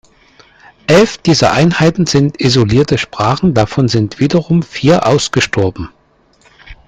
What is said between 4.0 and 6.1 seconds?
wiederum vier ausgestorben.